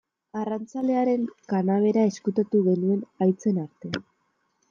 Arrantzalearen 0.43 1.27
kanabera 1.51 2.07
ezkutatu 2.11 2.63
genuen 2.69 3.05
haitzen 3.25 3.63
artean. 3.67 4.05